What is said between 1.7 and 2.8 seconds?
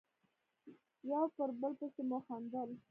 پسې مو خندل.